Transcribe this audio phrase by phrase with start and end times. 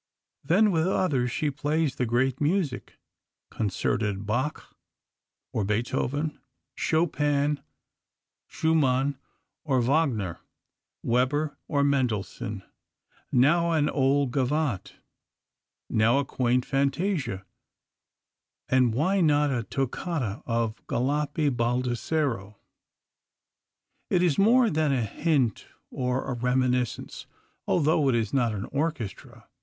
[0.43, 2.97] Then with others she plays the great music,
[3.51, 4.75] concerted Bach
[5.53, 6.39] or Beethoven,
[6.73, 7.61] Chopin,
[8.47, 9.19] Schumann,
[9.63, 10.39] or Wagner,
[11.03, 12.63] Weber or Mendelssohn;
[13.31, 14.95] now an old gavotte,
[15.87, 17.45] now a quaint fantasia,
[18.67, 22.55] and why not a toccata of Galuppi Baldassero?
[24.09, 27.27] It is more than a hint or a reminiscence,
[27.67, 29.47] although it is not an orchestra.